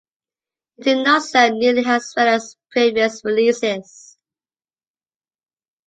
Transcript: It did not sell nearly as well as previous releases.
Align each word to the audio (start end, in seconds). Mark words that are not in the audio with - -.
It 0.79 0.85
did 0.85 1.03
not 1.05 1.21
sell 1.21 1.51
nearly 1.55 1.83
as 1.85 2.11
well 2.17 2.29
as 2.29 2.57
previous 2.71 3.23
releases. 3.23 4.17